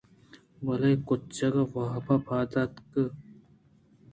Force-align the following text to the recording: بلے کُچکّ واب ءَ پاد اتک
بلے 0.65 0.91
کُچکّ 1.07 1.55
واب 1.73 2.07
ءَ 2.13 2.25
پاد 2.25 2.51
اتک 2.61 2.93